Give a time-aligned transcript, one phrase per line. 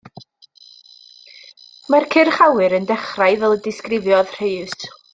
[1.95, 4.79] Mae'r cyrch awyr yn dechrau fel y disgrifiodd Rhys.